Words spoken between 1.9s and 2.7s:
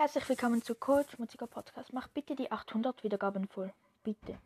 Mach bitte die